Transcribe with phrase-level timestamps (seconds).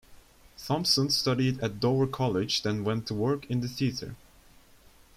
[0.57, 4.15] Thompson studied at Dover College then went to work in the theatre.